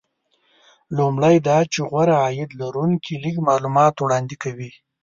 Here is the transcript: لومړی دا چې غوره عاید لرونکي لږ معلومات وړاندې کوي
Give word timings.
لومړی 0.97 1.35
دا 1.47 1.57
چې 1.73 1.79
غوره 1.89 2.15
عاید 2.23 2.51
لرونکي 2.61 3.13
لږ 3.23 3.35
معلومات 3.47 3.95
وړاندې 3.99 4.35
کوي 4.43 4.71